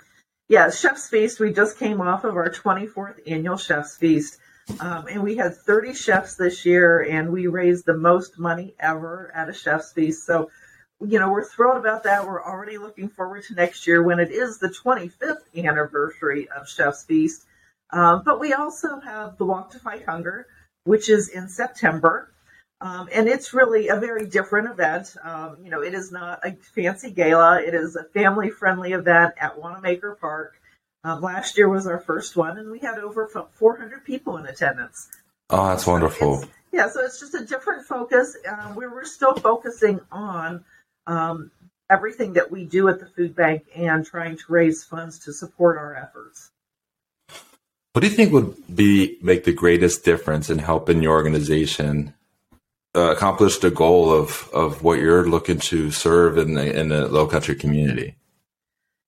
Yeah, 0.49 0.71
Chef's 0.71 1.07
Feast. 1.07 1.39
We 1.39 1.53
just 1.53 1.79
came 1.79 2.01
off 2.01 2.25
of 2.25 2.35
our 2.35 2.49
24th 2.49 3.19
annual 3.27 3.55
Chef's 3.55 3.95
Feast. 3.95 4.39
Um, 4.81 5.05
and 5.09 5.23
we 5.23 5.37
had 5.37 5.55
30 5.55 5.93
chefs 5.93 6.35
this 6.35 6.65
year, 6.65 7.01
and 7.01 7.31
we 7.31 7.47
raised 7.47 7.85
the 7.85 7.95
most 7.95 8.37
money 8.37 8.75
ever 8.77 9.31
at 9.33 9.47
a 9.47 9.53
Chef's 9.53 9.93
Feast. 9.93 10.25
So 10.25 10.49
you 10.99 11.19
know, 11.19 11.29
we're 11.29 11.45
thrilled 11.45 11.77
about 11.77 12.03
that. 12.03 12.25
We're 12.25 12.43
already 12.43 12.77
looking 12.77 13.09
forward 13.09 13.43
to 13.45 13.53
next 13.53 13.85
year 13.85 14.01
when 14.01 14.19
it 14.19 14.31
is 14.31 14.57
the 14.57 14.69
25th 14.69 15.43
anniversary 15.55 16.49
of 16.49 16.67
Chef's 16.67 17.03
Feast. 17.03 17.45
Um, 17.91 18.23
but 18.25 18.39
we 18.39 18.53
also 18.53 18.99
have 18.99 19.37
the 19.37 19.45
Walk 19.45 19.71
to 19.71 19.79
Fight 19.79 20.05
Hunger, 20.05 20.47
which 20.85 21.09
is 21.09 21.29
in 21.29 21.49
September. 21.49 22.31
Um, 22.81 23.09
and 23.11 23.27
it's 23.27 23.53
really 23.53 23.87
a 23.87 23.95
very 23.95 24.25
different 24.25 24.69
event. 24.69 25.15
Um, 25.23 25.57
you 25.63 25.69
know, 25.69 25.81
it 25.81 25.93
is 25.93 26.11
not 26.11 26.45
a 26.45 26.53
fancy 26.75 27.11
gala. 27.11 27.61
It 27.61 27.73
is 27.73 27.95
a 27.95 28.03
family 28.03 28.49
friendly 28.49 28.93
event 28.93 29.33
at 29.39 29.57
Wannamaker 29.57 30.19
Park. 30.19 30.59
Um, 31.03 31.21
last 31.21 31.57
year 31.57 31.69
was 31.69 31.87
our 31.87 31.99
first 31.99 32.35
one, 32.35 32.57
and 32.57 32.69
we 32.69 32.79
had 32.79 32.97
over 32.97 33.27
400 33.27 34.03
people 34.03 34.37
in 34.37 34.45
attendance. 34.45 35.09
Oh, 35.49 35.67
that's 35.67 35.87
wonderful. 35.87 36.43
yeah, 36.73 36.89
so 36.89 37.01
it's 37.01 37.19
just 37.19 37.33
a 37.33 37.45
different 37.45 37.85
focus 37.85 38.35
where 38.73 38.89
we're 38.89 39.05
still 39.05 39.33
focusing 39.35 40.01
on 40.11 40.65
um, 41.07 41.51
everything 41.89 42.33
that 42.33 42.51
we 42.51 42.65
do 42.65 42.89
at 42.89 42.99
the 42.99 43.07
food 43.07 43.35
bank 43.35 43.63
and 43.75 44.05
trying 44.05 44.37
to 44.37 44.43
raise 44.49 44.83
funds 44.83 45.19
to 45.19 45.33
support 45.33 45.77
our 45.77 45.95
efforts. 45.95 46.51
What 47.93 48.01
do 48.01 48.07
you 48.09 48.15
think 48.15 48.31
would 48.33 48.75
be 48.75 49.17
make 49.23 49.43
the 49.43 49.53
greatest 49.53 50.05
difference 50.05 50.51
in 50.51 50.59
helping 50.59 51.01
your 51.01 51.13
organization 51.13 52.13
uh, 52.95 53.11
accomplish 53.11 53.57
the 53.57 53.71
goal 53.71 54.13
of 54.13 54.49
of 54.53 54.83
what 54.83 54.99
you're 54.99 55.27
looking 55.27 55.59
to 55.59 55.89
serve 55.89 56.37
in 56.37 56.53
the 56.53 56.79
in 56.79 56.89
the 56.89 57.07
low 57.07 57.25
country 57.25 57.55
community? 57.55 58.15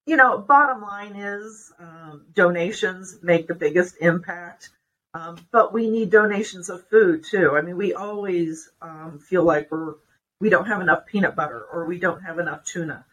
You 0.08 0.16
know, 0.16 0.40
bottom 0.40 0.82
line 0.82 1.16
is 1.16 1.72
um, 1.80 2.26
donations 2.34 3.20
make 3.22 3.48
the 3.48 3.54
biggest 3.54 3.98
impact. 4.02 4.70
Um, 5.14 5.38
but 5.52 5.74
we 5.74 5.90
need 5.90 6.12
donations 6.12 6.70
of 6.70 6.88
food 6.88 7.24
too. 7.24 7.56
I 7.56 7.62
mean, 7.62 7.78
we 7.78 7.94
always 7.94 8.70
um, 8.82 9.20
feel 9.20 9.44
like 9.44 9.72
we're 9.72 9.96
we 10.40 10.50
don't 10.50 10.68
have 10.68 10.82
enough 10.82 11.06
peanut 11.06 11.36
butter 11.36 11.62
or 11.62 11.86
we 11.86 12.00
don't 12.00 12.22
have 12.22 12.40
enough 12.40 12.64
tuna. 12.64 13.06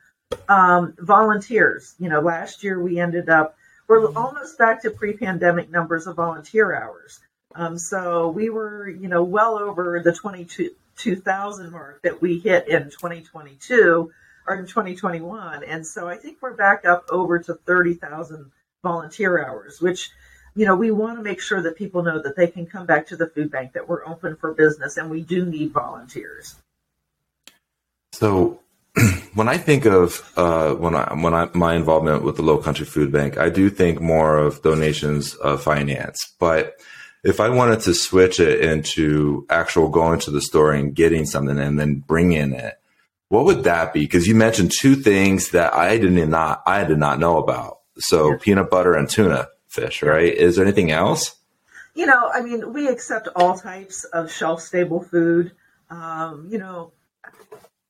Um, 0.49 0.94
volunteers, 0.99 1.94
you 1.99 2.08
know, 2.08 2.20
last 2.20 2.62
year 2.62 2.81
we 2.81 2.99
ended 2.99 3.28
up, 3.28 3.56
we're 3.88 4.12
almost 4.14 4.58
back 4.58 4.82
to 4.82 4.90
pre 4.90 5.17
pandemic 5.17 5.70
numbers 5.70 6.06
of 6.06 6.17
volunteer 6.17 6.75
hours. 6.75 7.20
Um, 7.55 7.79
so 7.79 8.29
we 8.29 8.50
were, 8.50 8.89
you 8.89 9.08
know, 9.08 9.22
well 9.22 9.58
over 9.58 10.00
the 10.05 10.12
22,000 10.12 11.70
mark 11.72 12.03
that 12.03 12.20
we 12.20 12.39
hit 12.39 12.69
in 12.69 12.84
2022 12.84 14.10
or 14.46 14.55
in 14.55 14.67
2021. 14.67 15.65
And 15.65 15.86
so 15.86 16.08
I 16.08 16.17
think 16.17 16.39
we're 16.41 16.55
back 16.55 16.84
up 16.84 17.06
over 17.10 17.39
to 17.39 17.55
30,000 17.55 18.50
volunteer 18.82 19.44
hours, 19.44 19.81
which, 19.81 20.10
you 20.55 20.67
know, 20.67 20.77
we 20.77 20.91
want 20.91 21.19
to 21.19 21.22
make 21.22 21.41
sure 21.41 21.62
that 21.62 21.77
people 21.77 22.03
know 22.03 22.20
that 22.20 22.36
they 22.36 22.48
can 22.48 22.67
come 22.67 22.86
back 22.86 23.08
to 23.08 23.17
the 23.17 23.29
food 23.29 23.50
bank, 23.50 23.72
that 23.72 23.89
we're 23.89 24.06
open 24.06 24.36
for 24.36 24.53
business, 24.53 24.96
and 24.96 25.10
we 25.10 25.22
do 25.22 25.46
need 25.46 25.72
volunteers. 25.72 26.56
So 28.19 28.61
when 29.35 29.46
I 29.46 29.58
think 29.58 29.85
of 29.85 30.32
uh, 30.39 30.73
when 30.75 30.94
I 30.94 31.13
when 31.13 31.35
I 31.35 31.51
my 31.53 31.75
involvement 31.75 32.23
with 32.23 32.39
the 32.39 32.43
Lowcountry 32.43 32.87
Food 32.87 33.13
Bank, 33.13 33.37
I 33.37 33.51
do 33.51 33.69
think 33.69 34.01
more 34.01 34.39
of 34.39 34.63
donations 34.63 35.35
of 35.35 35.63
finance. 35.63 36.19
But 36.39 36.81
if 37.23 37.41
I 37.41 37.51
wanted 37.51 37.81
to 37.81 37.93
switch 37.93 38.41
it 38.41 38.63
into 38.63 39.44
actual 39.51 39.91
going 39.91 40.20
to 40.20 40.31
the 40.31 40.41
store 40.41 40.73
and 40.73 40.94
getting 40.94 41.27
something 41.27 41.58
and 41.58 41.79
then 41.79 41.96
bringing 41.96 42.53
it, 42.53 42.81
what 43.29 43.44
would 43.44 43.65
that 43.65 43.93
be? 43.93 44.01
Because 44.01 44.27
you 44.27 44.35
mentioned 44.35 44.73
two 44.81 44.94
things 44.94 45.51
that 45.51 45.75
I 45.75 45.99
did 45.99 46.13
not 46.13 46.63
I 46.67 46.85
did 46.85 46.99
not 46.99 47.19
know 47.19 47.37
about. 47.37 47.81
So 47.99 48.31
yeah. 48.31 48.39
peanut 48.41 48.70
butter 48.70 48.94
and 48.94 49.11
tuna 49.11 49.49
fish, 49.69 50.03
right? 50.03 50.32
Is 50.32 50.56
there 50.56 50.65
anything 50.65 50.91
else? 50.91 51.37
You 51.94 52.06
know, 52.06 52.31
I 52.32 52.41
mean, 52.41 52.73
we 52.73 52.89
accept 52.89 53.29
all 53.37 53.58
types 53.58 54.05
of 54.05 54.32
shelf 54.32 54.63
stable 54.63 55.03
food. 55.03 55.53
Um, 55.91 56.49
you 56.51 56.58
know, 56.58 56.93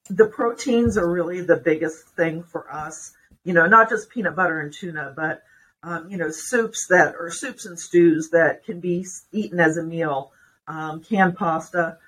the 0.09 0.27
proteins 0.27 0.97
are 0.97 1.11
really 1.11 1.41
the 1.41 1.57
biggest 1.57 2.07
thing 2.17 2.43
for 2.43 2.73
us. 2.73 3.13
You 3.45 3.53
know, 3.53 3.67
not 3.67 3.89
just 3.89 4.11
peanut 4.11 4.37
butter 4.37 4.61
and 4.61 4.73
tuna, 4.73 5.13
but 5.15 5.43
um, 5.83 6.11
you 6.11 6.17
know, 6.17 6.31
soups 6.31 6.89
that 6.89 7.15
or 7.19 7.31
soups 7.31 7.67
and 7.67 7.79
stews 7.79 8.31
that 8.31 8.65
can 8.65 8.81
be 8.81 9.07
eaten 9.33 9.61
as 9.61 9.77
a 9.77 9.83
meal. 9.83 10.33
Um, 10.69 11.01
canned 11.03 11.37
pasta. 11.37 11.99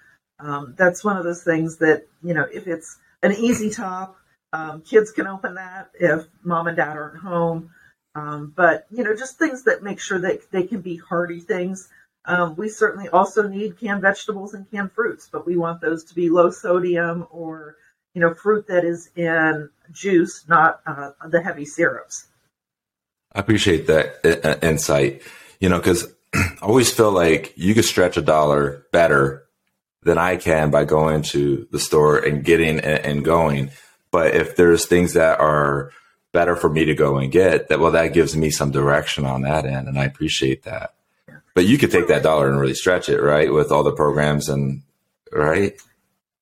Um, 0.41 0.75
that's 0.77 1.05
one 1.05 1.17
of 1.17 1.25
those 1.25 1.45
things 1.45 1.79
that 1.79 2.07
you 2.23 2.35
know, 2.35 2.47
if 2.53 2.67
it's 2.67 2.99
an 3.23 3.33
easy 3.33 3.71
top, 3.71 4.17
um, 4.53 4.83
kids 4.83 5.13
can 5.13 5.27
open 5.27 5.55
that 5.55 5.91
if 5.95 6.27
mom 6.43 6.67
and 6.67 6.77
dad 6.77 6.97
aren't 6.97 7.19
home. 7.19 7.71
Um, 8.15 8.53
but 8.57 8.87
you 8.91 9.05
know, 9.05 9.15
just 9.15 9.39
things 9.39 9.65
that 9.65 9.83
make 9.83 10.01
sure 10.01 10.19
that 10.21 10.51
they 10.51 10.65
can 10.65 10.81
be 10.81 10.97
hearty 10.97 11.41
things. 11.41 11.89
Um, 12.25 12.57
we 12.57 12.69
certainly 12.69 13.09
also 13.09 13.49
need 13.49 13.79
canned 13.79 14.03
vegetables 14.03 14.55
and 14.55 14.71
canned 14.71 14.93
fruits, 14.93 15.29
but 15.31 15.47
we 15.47 15.57
want 15.57 15.81
those 15.81 16.05
to 16.05 16.15
be 16.15 16.29
low 16.29 16.51
sodium 16.51 17.27
or 17.31 17.77
you 18.19 18.25
know, 18.25 18.35
fruit 18.35 18.67
that 18.67 18.85
is 18.85 19.11
in 19.15 19.71
juice, 19.93 20.45
not 20.49 20.81
uh, 20.85 21.13
the 21.29 21.41
heavy 21.41 21.65
syrups. 21.65 22.27
I 23.33 23.39
appreciate 23.39 23.87
that 23.87 24.17
uh, 24.25 24.49
uh, 24.49 24.59
insight. 24.61 25.23
You 25.61 25.69
know, 25.69 25.79
because 25.79 26.13
I 26.35 26.57
always 26.63 26.93
feel 26.93 27.13
like 27.13 27.53
you 27.57 27.75
could 27.75 27.85
stretch 27.85 28.17
a 28.17 28.23
dollar 28.23 28.87
better 28.91 29.45
than 30.03 30.19
I 30.19 30.37
can 30.37 30.73
by 30.73 30.85
going 30.85 31.23
to 31.31 31.69
the 31.71 31.79
store 31.79 32.19
and 32.19 32.43
getting 32.43 32.81
and 32.81 33.25
going. 33.25 33.71
But 34.11 34.35
if 34.35 34.57
there's 34.57 34.87
things 34.87 35.13
that 35.13 35.39
are 35.39 35.93
better 36.33 36.57
for 36.57 36.69
me 36.69 36.87
to 36.87 36.97
go 36.97 37.19
and 37.19 37.31
get, 37.31 37.69
that 37.69 37.79
well, 37.79 37.93
that 37.93 38.15
gives 38.15 38.37
me 38.37 38.51
some 38.51 38.73
direction 38.73 39.27
on 39.27 39.43
that 39.43 39.65
end, 39.65 39.87
and 39.87 39.97
I 39.97 40.07
appreciate 40.07 40.65
that. 40.65 40.95
But 41.55 41.67
you 41.67 41.79
could 41.79 41.93
take 41.93 42.09
that 42.09 42.25
dollar 42.25 42.49
and 42.49 42.59
really 42.59 42.75
stretch 42.75 43.09
it, 43.09 43.21
right, 43.21 43.53
with 43.53 43.71
all 43.71 43.85
the 43.85 43.93
programs 43.93 44.49
and 44.49 44.83
right. 45.31 45.81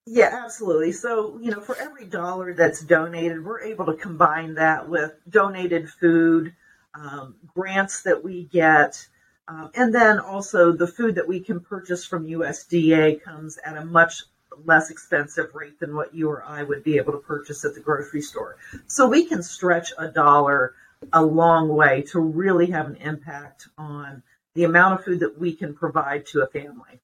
Yeah, 0.07 0.41
absolutely. 0.45 0.93
So, 0.93 1.39
you 1.43 1.51
know, 1.51 1.61
for 1.61 1.77
every 1.77 2.07
dollar 2.07 2.55
that's 2.55 2.81
donated, 2.81 3.45
we're 3.45 3.63
able 3.63 3.87
to 3.87 3.95
combine 3.95 4.55
that 4.55 4.89
with 4.89 5.13
donated 5.29 5.91
food, 5.91 6.55
um, 6.95 7.35
grants 7.55 8.03
that 8.03 8.23
we 8.23 8.45
get, 8.45 9.07
um, 9.49 9.71
and 9.75 9.93
then 9.95 10.21
also 10.21 10.73
the 10.73 10.87
food 10.87 11.17
that 11.17 11.27
we 11.27 11.41
can 11.41 11.61
purchase 11.61 12.07
from 12.07 12.27
USDA 12.27 13.21
comes 13.23 13.59
at 13.65 13.77
a 13.77 13.85
much 13.85 14.23
less 14.65 14.91
expensive 14.91 15.55
rate 15.55 15.79
than 15.81 15.95
what 15.95 16.15
you 16.15 16.31
or 16.31 16.43
I 16.45 16.63
would 16.63 16.85
be 16.85 16.97
able 16.99 17.13
to 17.13 17.19
purchase 17.19 17.65
at 17.65 17.75
the 17.75 17.81
grocery 17.81 18.23
store. 18.23 18.57
So 18.87 19.09
we 19.09 19.25
can 19.27 19.43
stretch 19.43 19.93
a 19.99 20.09
dollar 20.09 20.75
a 21.13 21.23
long 21.23 21.69
way 21.69 22.03
to 22.13 22.21
really 22.21 22.67
have 22.67 22.87
an 22.87 22.97
impact 22.97 23.69
on 23.77 24.23
the 24.55 24.65
amount 24.65 24.95
of 24.95 25.05
food 25.05 25.21
that 25.21 25.39
we 25.39 25.53
can 25.53 25.75
provide 25.75 26.27
to 26.27 26.43
a 26.43 26.47
family. 26.47 27.01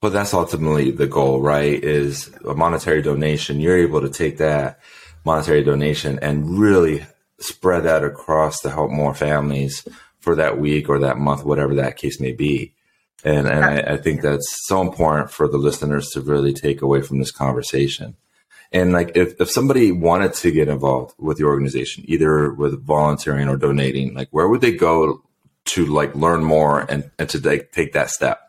Well, 0.00 0.12
that's 0.12 0.34
ultimately 0.34 0.92
the 0.92 1.08
goal, 1.08 1.42
right? 1.42 1.82
Is 1.82 2.30
a 2.46 2.54
monetary 2.54 3.02
donation. 3.02 3.60
You're 3.60 3.78
able 3.78 4.00
to 4.00 4.08
take 4.08 4.38
that 4.38 4.78
monetary 5.24 5.64
donation 5.64 6.18
and 6.20 6.58
really 6.58 7.04
spread 7.40 7.84
that 7.84 8.04
across 8.04 8.60
to 8.60 8.70
help 8.70 8.90
more 8.90 9.14
families 9.14 9.86
for 10.20 10.36
that 10.36 10.58
week 10.58 10.88
or 10.88 11.00
that 11.00 11.18
month, 11.18 11.44
whatever 11.44 11.74
that 11.76 11.96
case 11.96 12.20
may 12.20 12.32
be. 12.32 12.74
And, 13.24 13.48
and 13.48 13.64
I, 13.64 13.94
I 13.94 13.96
think 13.96 14.22
that's 14.22 14.46
so 14.66 14.80
important 14.80 15.32
for 15.32 15.48
the 15.48 15.58
listeners 15.58 16.10
to 16.10 16.20
really 16.20 16.52
take 16.52 16.82
away 16.82 17.02
from 17.02 17.18
this 17.18 17.32
conversation. 17.32 18.16
And 18.70 18.92
like, 18.92 19.16
if, 19.16 19.40
if 19.40 19.50
somebody 19.50 19.90
wanted 19.90 20.34
to 20.34 20.52
get 20.52 20.68
involved 20.68 21.14
with 21.18 21.38
the 21.38 21.44
organization, 21.44 22.04
either 22.06 22.52
with 22.52 22.84
volunteering 22.84 23.48
or 23.48 23.56
donating, 23.56 24.14
like, 24.14 24.28
where 24.30 24.48
would 24.48 24.60
they 24.60 24.72
go 24.72 25.24
to 25.66 25.86
like 25.86 26.14
learn 26.14 26.44
more 26.44 26.80
and, 26.80 27.10
and 27.18 27.28
to 27.30 27.40
like, 27.40 27.72
take 27.72 27.94
that 27.94 28.10
step? 28.10 28.40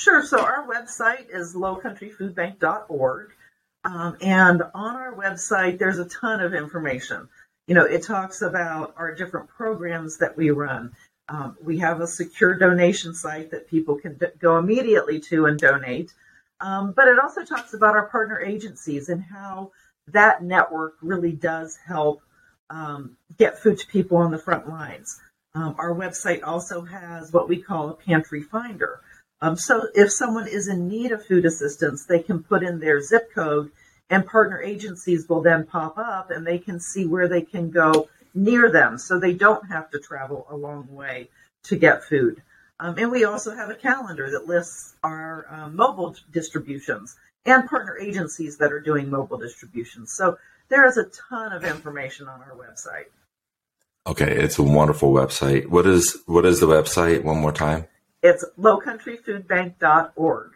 Sure. 0.00 0.24
So 0.24 0.40
our 0.40 0.66
website 0.66 1.26
is 1.28 1.54
lowcountryfoodbank.org. 1.54 3.32
Um, 3.84 4.16
and 4.22 4.62
on 4.74 4.96
our 4.96 5.14
website, 5.14 5.78
there's 5.78 5.98
a 5.98 6.06
ton 6.06 6.40
of 6.40 6.54
information. 6.54 7.28
You 7.66 7.74
know, 7.74 7.84
it 7.84 8.02
talks 8.02 8.40
about 8.40 8.94
our 8.96 9.14
different 9.14 9.50
programs 9.50 10.16
that 10.16 10.38
we 10.38 10.48
run. 10.52 10.92
Um, 11.28 11.58
we 11.62 11.76
have 11.80 12.00
a 12.00 12.06
secure 12.06 12.54
donation 12.54 13.12
site 13.12 13.50
that 13.50 13.68
people 13.68 13.96
can 13.96 14.14
d- 14.14 14.28
go 14.38 14.56
immediately 14.56 15.20
to 15.20 15.44
and 15.44 15.58
donate. 15.58 16.14
Um, 16.62 16.92
but 16.92 17.06
it 17.06 17.18
also 17.18 17.44
talks 17.44 17.74
about 17.74 17.94
our 17.94 18.06
partner 18.06 18.40
agencies 18.40 19.10
and 19.10 19.22
how 19.22 19.72
that 20.06 20.42
network 20.42 20.94
really 21.02 21.32
does 21.32 21.76
help 21.76 22.22
um, 22.70 23.18
get 23.36 23.58
food 23.58 23.78
to 23.80 23.86
people 23.86 24.16
on 24.16 24.30
the 24.30 24.38
front 24.38 24.66
lines. 24.66 25.20
Um, 25.54 25.74
our 25.78 25.92
website 25.92 26.40
also 26.42 26.80
has 26.86 27.34
what 27.34 27.50
we 27.50 27.60
call 27.60 27.90
a 27.90 27.94
pantry 27.94 28.40
finder. 28.40 29.02
Um, 29.42 29.56
so 29.56 29.88
if 29.94 30.12
someone 30.12 30.46
is 30.46 30.68
in 30.68 30.88
need 30.88 31.12
of 31.12 31.24
food 31.24 31.46
assistance, 31.46 32.04
they 32.04 32.20
can 32.20 32.42
put 32.42 32.62
in 32.62 32.78
their 32.78 33.00
zip 33.00 33.32
code 33.34 33.70
and 34.10 34.26
partner 34.26 34.60
agencies 34.60 35.28
will 35.28 35.40
then 35.40 35.64
pop 35.64 35.96
up 35.96 36.30
and 36.30 36.46
they 36.46 36.58
can 36.58 36.80
see 36.80 37.06
where 37.06 37.28
they 37.28 37.42
can 37.42 37.70
go 37.70 38.08
near 38.34 38.70
them 38.70 38.98
so 38.98 39.18
they 39.18 39.32
don't 39.32 39.68
have 39.68 39.90
to 39.90 39.98
travel 39.98 40.46
a 40.50 40.56
long 40.56 40.92
way 40.92 41.28
to 41.64 41.76
get 41.76 42.04
food. 42.04 42.42
Um, 42.78 42.96
and 42.98 43.10
we 43.10 43.24
also 43.24 43.54
have 43.54 43.70
a 43.70 43.74
calendar 43.74 44.30
that 44.30 44.46
lists 44.46 44.94
our 45.02 45.46
um, 45.50 45.76
mobile 45.76 46.16
distributions 46.32 47.16
and 47.46 47.68
partner 47.68 47.96
agencies 47.98 48.58
that 48.58 48.72
are 48.72 48.80
doing 48.80 49.10
mobile 49.10 49.38
distributions. 49.38 50.12
So 50.12 50.38
there 50.68 50.86
is 50.86 50.96
a 50.96 51.04
ton 51.04 51.52
of 51.52 51.64
information 51.64 52.28
on 52.28 52.40
our 52.40 52.54
website. 52.56 53.06
Okay, 54.06 54.32
it's 54.34 54.58
a 54.58 54.62
wonderful 54.62 55.12
website. 55.12 55.66
What 55.66 55.86
is 55.86 56.16
what 56.26 56.46
is 56.46 56.60
the 56.60 56.66
website? 56.66 57.22
One 57.22 57.38
more 57.38 57.52
time. 57.52 57.86
It's 58.22 58.44
lowcountryfoodbank.org. 58.58 60.52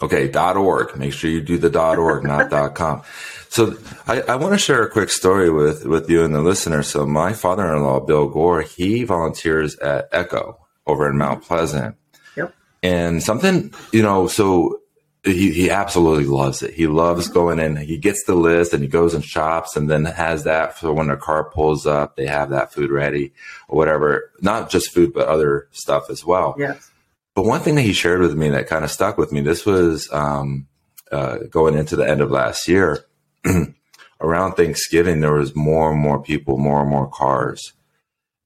Okay, 0.00 0.28
dot 0.28 0.56
.org. 0.56 0.96
Make 0.96 1.12
sure 1.12 1.30
you 1.30 1.40
do 1.40 1.58
the 1.58 1.70
dot 1.70 1.98
.org, 1.98 2.24
not 2.26 2.50
dot 2.50 2.74
.com. 2.74 3.02
So 3.48 3.76
I, 4.06 4.22
I 4.22 4.36
want 4.36 4.52
to 4.54 4.58
share 4.58 4.82
a 4.82 4.90
quick 4.90 5.10
story 5.10 5.50
with, 5.50 5.84
with 5.86 6.10
you 6.10 6.24
and 6.24 6.34
the 6.34 6.40
listener. 6.40 6.82
So 6.82 7.06
my 7.06 7.34
father-in-law, 7.34 8.00
Bill 8.00 8.28
Gore, 8.28 8.62
he 8.62 9.04
volunteers 9.04 9.76
at 9.78 10.10
ECCO 10.10 10.56
over 10.86 11.08
in 11.08 11.18
Mount 11.18 11.44
Pleasant. 11.44 11.96
Yep. 12.36 12.54
And 12.82 13.22
something, 13.22 13.72
you 13.92 14.02
know, 14.02 14.26
so 14.26 14.81
he, 15.24 15.52
he 15.52 15.70
absolutely 15.70 16.24
loves 16.24 16.62
it. 16.62 16.74
He 16.74 16.86
loves 16.86 17.28
going 17.28 17.58
in. 17.58 17.76
He 17.76 17.96
gets 17.96 18.24
the 18.24 18.34
list 18.34 18.72
and 18.72 18.82
he 18.82 18.88
goes 18.88 19.14
and 19.14 19.24
shops 19.24 19.76
and 19.76 19.88
then 19.88 20.04
has 20.04 20.44
that 20.44 20.78
for 20.78 20.92
when 20.92 21.06
their 21.06 21.16
car 21.16 21.44
pulls 21.44 21.86
up, 21.86 22.16
they 22.16 22.26
have 22.26 22.50
that 22.50 22.72
food 22.72 22.90
ready 22.90 23.32
or 23.68 23.78
whatever. 23.78 24.32
Not 24.40 24.70
just 24.70 24.92
food, 24.92 25.12
but 25.12 25.28
other 25.28 25.68
stuff 25.70 26.10
as 26.10 26.24
well. 26.24 26.56
Yes. 26.58 26.90
But 27.34 27.44
one 27.44 27.60
thing 27.60 27.76
that 27.76 27.82
he 27.82 27.92
shared 27.92 28.20
with 28.20 28.34
me 28.34 28.50
that 28.50 28.66
kind 28.66 28.84
of 28.84 28.90
stuck 28.90 29.16
with 29.16 29.32
me, 29.32 29.40
this 29.40 29.64
was 29.64 30.12
um, 30.12 30.66
uh, 31.10 31.38
going 31.50 31.76
into 31.76 31.96
the 31.96 32.08
end 32.08 32.20
of 32.20 32.30
last 32.30 32.66
year. 32.68 33.06
around 34.22 34.54
Thanksgiving, 34.54 35.20
there 35.20 35.34
was 35.34 35.54
more 35.54 35.90
and 35.90 36.00
more 36.00 36.22
people, 36.22 36.56
more 36.56 36.80
and 36.80 36.88
more 36.88 37.08
cars, 37.08 37.72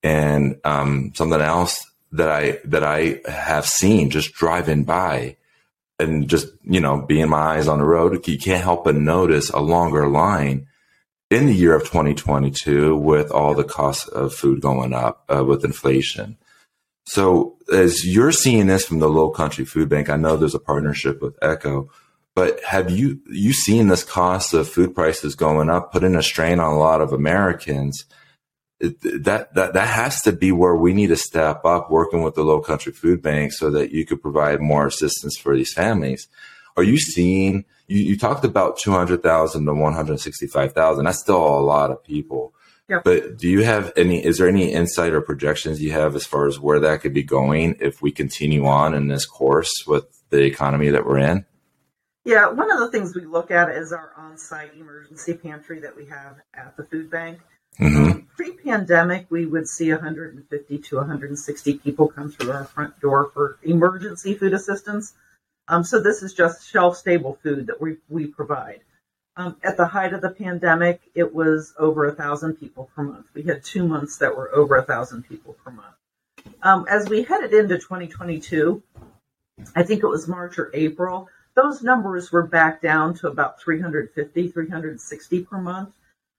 and 0.02 0.58
um, 0.64 1.12
something 1.14 1.40
else 1.40 1.78
that 2.12 2.30
I 2.30 2.58
that 2.64 2.82
I 2.82 3.20
have 3.28 3.66
seen 3.66 4.10
just 4.10 4.32
driving 4.32 4.84
by, 4.84 5.36
and 5.98 6.28
just 6.28 6.48
you 6.62 6.80
know 6.80 7.02
being 7.02 7.28
my 7.28 7.56
eyes 7.56 7.68
on 7.68 7.78
the 7.78 7.84
road, 7.84 8.26
you 8.26 8.38
can't 8.38 8.62
help 8.62 8.84
but 8.84 8.94
notice 8.94 9.50
a 9.50 9.60
longer 9.60 10.08
line 10.08 10.66
in 11.30 11.46
the 11.46 11.54
year 11.54 11.74
of 11.74 11.82
2022 11.82 12.96
with 12.96 13.30
all 13.30 13.54
the 13.54 13.64
costs 13.64 14.08
of 14.08 14.32
food 14.32 14.60
going 14.60 14.92
up 14.92 15.24
uh, 15.34 15.44
with 15.44 15.64
inflation. 15.64 16.36
So 17.04 17.56
as 17.72 18.06
you're 18.06 18.32
seeing 18.32 18.66
this 18.66 18.86
from 18.86 18.98
the 18.98 19.08
Lowcountry 19.08 19.66
Food 19.66 19.88
Bank, 19.88 20.10
I 20.10 20.16
know 20.16 20.36
there's 20.36 20.54
a 20.54 20.60
partnership 20.60 21.22
with 21.22 21.38
ECCO, 21.40 21.88
but 22.34 22.62
have 22.64 22.90
you 22.90 23.20
you 23.30 23.52
seen 23.52 23.88
this 23.88 24.04
cost 24.04 24.54
of 24.54 24.68
food 24.68 24.94
prices 24.94 25.34
going 25.34 25.70
up, 25.70 25.92
putting 25.92 26.14
a 26.14 26.22
strain 26.22 26.60
on 26.60 26.72
a 26.72 26.78
lot 26.78 27.00
of 27.00 27.12
Americans? 27.12 28.04
That 28.80 29.54
that 29.54 29.72
that 29.72 29.88
has 29.88 30.20
to 30.22 30.32
be 30.32 30.52
where 30.52 30.76
we 30.76 30.92
need 30.92 31.06
to 31.06 31.16
step 31.16 31.64
up, 31.64 31.90
working 31.90 32.22
with 32.22 32.34
the 32.34 32.44
Lowcountry 32.44 32.94
Food 32.94 33.22
Bank, 33.22 33.52
so 33.52 33.70
that 33.70 33.90
you 33.90 34.04
could 34.04 34.20
provide 34.20 34.60
more 34.60 34.86
assistance 34.86 35.38
for 35.38 35.56
these 35.56 35.72
families. 35.72 36.28
Are 36.76 36.82
you 36.82 36.98
seeing? 36.98 37.64
You, 37.86 38.00
you 38.00 38.18
talked 38.18 38.44
about 38.44 38.78
two 38.78 38.90
hundred 38.90 39.22
thousand 39.22 39.64
to 39.64 39.74
one 39.74 39.94
hundred 39.94 40.20
sixty-five 40.20 40.72
thousand. 40.72 41.06
That's 41.06 41.20
still 41.20 41.36
a 41.36 41.60
lot 41.60 41.90
of 41.90 42.04
people. 42.04 42.52
Yep. 42.88 43.02
But 43.02 43.38
do 43.38 43.48
you 43.48 43.64
have 43.64 43.92
any, 43.96 44.24
is 44.24 44.38
there 44.38 44.46
any 44.46 44.72
insight 44.72 45.12
or 45.12 45.20
projections 45.20 45.82
you 45.82 45.90
have 45.90 46.14
as 46.14 46.24
far 46.24 46.46
as 46.46 46.60
where 46.60 46.78
that 46.78 47.00
could 47.00 47.12
be 47.12 47.24
going 47.24 47.76
if 47.80 48.00
we 48.00 48.12
continue 48.12 48.64
on 48.66 48.94
in 48.94 49.08
this 49.08 49.26
course 49.26 49.72
with 49.88 50.04
the 50.30 50.44
economy 50.44 50.90
that 50.90 51.04
we're 51.04 51.18
in? 51.18 51.44
Yeah, 52.24 52.48
one 52.48 52.70
of 52.70 52.78
the 52.78 52.90
things 52.92 53.12
we 53.12 53.24
look 53.24 53.50
at 53.50 53.70
is 53.70 53.92
our 53.92 54.12
on 54.16 54.38
site 54.38 54.74
emergency 54.76 55.34
pantry 55.34 55.80
that 55.80 55.96
we 55.96 56.06
have 56.06 56.36
at 56.54 56.76
the 56.76 56.84
food 56.84 57.10
bank. 57.10 57.40
Mm-hmm. 57.80 58.04
Um, 58.04 58.25
Pre 58.36 58.52
pandemic, 58.52 59.26
we 59.30 59.46
would 59.46 59.66
see 59.66 59.90
150 59.90 60.78
to 60.78 60.96
160 60.96 61.78
people 61.78 62.08
come 62.08 62.30
through 62.30 62.52
our 62.52 62.64
front 62.64 63.00
door 63.00 63.30
for 63.32 63.58
emergency 63.62 64.34
food 64.34 64.52
assistance. 64.52 65.14
Um, 65.68 65.84
so 65.84 66.00
this 66.00 66.22
is 66.22 66.34
just 66.34 66.70
shelf 66.70 66.98
stable 66.98 67.38
food 67.42 67.68
that 67.68 67.80
we, 67.80 67.96
we 68.08 68.26
provide. 68.26 68.80
Um, 69.38 69.56
at 69.64 69.76
the 69.76 69.86
height 69.86 70.12
of 70.12 70.20
the 70.20 70.30
pandemic, 70.30 71.00
it 71.14 71.34
was 71.34 71.74
over 71.78 72.06
a 72.06 72.12
thousand 72.12 72.54
people 72.54 72.90
per 72.94 73.02
month. 73.02 73.26
We 73.34 73.42
had 73.42 73.64
two 73.64 73.86
months 73.86 74.18
that 74.18 74.36
were 74.36 74.54
over 74.54 74.76
a 74.76 74.82
thousand 74.82 75.22
people 75.26 75.56
per 75.64 75.70
month. 75.70 75.94
Um, 76.62 76.86
as 76.90 77.08
we 77.08 77.22
headed 77.22 77.52
into 77.54 77.76
2022, 77.76 78.82
I 79.74 79.82
think 79.82 80.02
it 80.02 80.08
was 80.08 80.28
March 80.28 80.58
or 80.58 80.70
April, 80.74 81.28
those 81.54 81.82
numbers 81.82 82.30
were 82.30 82.46
back 82.46 82.82
down 82.82 83.14
to 83.14 83.28
about 83.28 83.60
350, 83.60 84.48
360 84.48 85.42
per 85.44 85.58
month. 85.58 85.94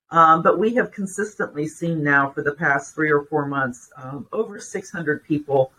Um, 0.09 0.41
but 0.41 0.57
we 0.57 0.75
have 0.75 0.91
consistently 0.91 1.67
seen 1.67 2.03
now 2.03 2.29
for 2.29 2.41
the 2.41 2.53
past 2.53 2.95
three 2.95 3.11
or 3.11 3.23
four 3.25 3.45
months 3.45 3.89
um, 3.97 4.27
over 4.31 4.59
600 4.59 5.23
people 5.25 5.71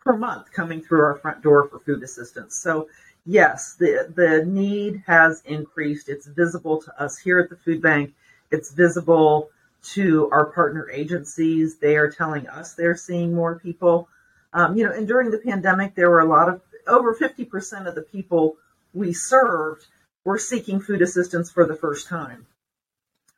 per 0.00 0.16
month 0.16 0.50
coming 0.52 0.82
through 0.82 1.02
our 1.02 1.16
front 1.16 1.42
door 1.42 1.68
for 1.68 1.78
food 1.78 2.02
assistance. 2.02 2.58
So 2.58 2.88
yes, 3.24 3.76
the, 3.78 4.12
the 4.14 4.44
need 4.44 5.04
has 5.06 5.42
increased. 5.44 6.08
It's 6.08 6.26
visible 6.26 6.82
to 6.82 7.02
us 7.02 7.18
here 7.18 7.38
at 7.38 7.48
the 7.48 7.56
food 7.56 7.80
bank. 7.80 8.12
It's 8.50 8.72
visible 8.72 9.50
to 9.94 10.28
our 10.30 10.46
partner 10.46 10.90
agencies. 10.90 11.76
They 11.76 11.96
are 11.96 12.10
telling 12.10 12.48
us 12.48 12.74
they're 12.74 12.96
seeing 12.96 13.34
more 13.34 13.58
people. 13.58 14.08
Um, 14.52 14.76
you 14.76 14.84
know, 14.84 14.92
and 14.92 15.06
during 15.06 15.30
the 15.30 15.38
pandemic, 15.38 15.94
there 15.94 16.10
were 16.10 16.20
a 16.20 16.24
lot 16.24 16.48
of 16.48 16.60
over 16.86 17.14
50% 17.14 17.86
of 17.86 17.94
the 17.94 18.02
people 18.02 18.56
we 18.92 19.12
served 19.12 19.86
were 20.24 20.38
seeking 20.38 20.80
food 20.80 21.02
assistance 21.02 21.50
for 21.50 21.66
the 21.66 21.76
first 21.76 22.08
time. 22.08 22.46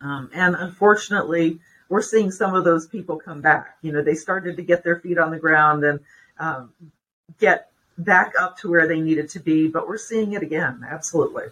Um, 0.02 0.30
and 0.34 0.54
unfortunately, 0.56 1.60
we're 1.88 2.02
seeing 2.02 2.30
some 2.30 2.54
of 2.54 2.64
those 2.64 2.86
people 2.86 3.18
come 3.18 3.40
back. 3.40 3.76
You 3.82 3.92
know, 3.92 4.02
they 4.02 4.14
started 4.14 4.56
to 4.56 4.62
get 4.62 4.82
their 4.82 4.96
feet 4.96 5.18
on 5.18 5.30
the 5.30 5.38
ground 5.38 5.84
and 5.84 6.00
um, 6.38 6.72
get 7.38 7.70
back 7.98 8.32
up 8.40 8.58
to 8.58 8.70
where 8.70 8.88
they 8.88 9.00
needed 9.00 9.28
to 9.30 9.40
be, 9.40 9.68
but 9.68 9.86
we're 9.86 9.98
seeing 9.98 10.32
it 10.32 10.42
again. 10.42 10.84
Absolutely. 10.88 11.44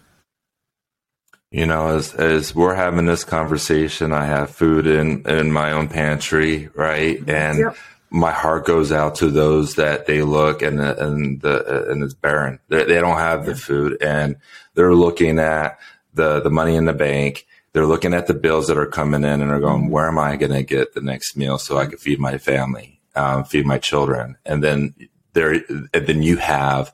You 1.50 1.66
know, 1.66 1.96
as 1.96 2.14
as 2.14 2.54
we're 2.54 2.76
having 2.76 3.06
this 3.06 3.24
conversation, 3.24 4.12
I 4.12 4.26
have 4.26 4.50
food 4.50 4.86
in 4.86 5.28
in 5.28 5.50
my 5.50 5.72
own 5.72 5.88
pantry, 5.88 6.68
right? 6.74 7.18
And 7.28 7.58
yep. 7.58 7.76
my 8.08 8.30
heart 8.30 8.66
goes 8.66 8.92
out 8.92 9.16
to 9.16 9.30
those 9.30 9.74
that 9.74 10.06
they 10.06 10.22
look 10.22 10.62
and 10.62 10.78
the, 10.78 11.04
and 11.04 11.40
the 11.40 11.90
and 11.90 12.04
it's 12.04 12.14
barren. 12.14 12.60
They, 12.68 12.84
they 12.84 13.00
don't 13.00 13.18
have 13.18 13.46
the 13.46 13.56
food, 13.56 13.98
and 14.00 14.36
they're 14.74 14.94
looking 14.94 15.40
at 15.40 15.80
the 16.14 16.40
the 16.40 16.50
money 16.50 16.76
in 16.76 16.84
the 16.84 16.92
bank. 16.92 17.46
They're 17.72 17.86
looking 17.86 18.14
at 18.14 18.26
the 18.26 18.34
bills 18.34 18.66
that 18.66 18.78
are 18.78 18.86
coming 18.86 19.22
in, 19.22 19.40
and 19.40 19.50
they're 19.50 19.60
going, 19.60 19.82
mm-hmm. 19.84 19.92
"Where 19.92 20.08
am 20.08 20.18
I 20.18 20.36
going 20.36 20.52
to 20.52 20.62
get 20.62 20.94
the 20.94 21.00
next 21.00 21.36
meal 21.36 21.58
so 21.58 21.78
I 21.78 21.86
can 21.86 21.98
feed 21.98 22.18
my 22.18 22.38
family, 22.38 23.00
um, 23.14 23.44
feed 23.44 23.66
my 23.66 23.78
children?" 23.78 24.36
And 24.44 24.62
then 24.62 24.94
there, 25.32 25.62
and 25.68 26.06
then 26.06 26.22
you 26.22 26.36
have 26.38 26.92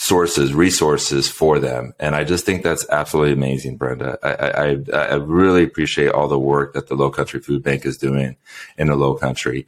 sources, 0.00 0.54
resources 0.54 1.28
for 1.28 1.58
them. 1.58 1.92
And 1.98 2.14
I 2.14 2.22
just 2.22 2.46
think 2.46 2.62
that's 2.62 2.88
absolutely 2.88 3.32
amazing, 3.32 3.78
Brenda. 3.78 4.16
I, 4.22 4.94
I, 4.96 4.96
I 4.96 5.14
really 5.16 5.64
appreciate 5.64 6.12
all 6.12 6.28
the 6.28 6.38
work 6.38 6.74
that 6.74 6.86
the 6.86 6.94
Lowcountry 6.94 7.44
Food 7.44 7.64
Bank 7.64 7.84
is 7.84 7.96
doing 7.96 8.36
in 8.76 8.86
the 8.86 8.94
Low 8.94 9.14
Country. 9.14 9.66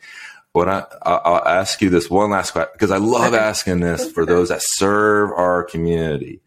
What 0.52 0.68
I, 0.68 0.84
I'll 1.02 1.44
ask 1.44 1.82
you 1.82 1.90
this 1.90 2.08
one 2.08 2.30
last 2.30 2.52
question 2.52 2.70
because 2.74 2.92
I 2.92 2.98
love 2.98 3.34
asking 3.34 3.80
this 3.80 4.10
for 4.10 4.24
those 4.26 4.50
that 4.50 4.62
serve 4.62 5.32
our 5.32 5.64
community. 5.64 6.40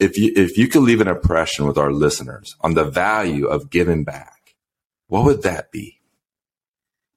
If 0.00 0.18
you 0.18 0.32
if 0.34 0.58
you 0.58 0.68
could 0.68 0.82
leave 0.82 1.00
an 1.00 1.08
impression 1.08 1.66
with 1.66 1.78
our 1.78 1.92
listeners 1.92 2.56
on 2.60 2.74
the 2.74 2.84
value 2.84 3.46
of 3.46 3.70
giving 3.70 4.04
back, 4.04 4.54
what 5.06 5.24
would 5.24 5.42
that 5.42 5.70
be? 5.70 6.00